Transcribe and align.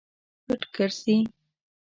پټ 0.45 0.61
ګرځي. 0.73 1.17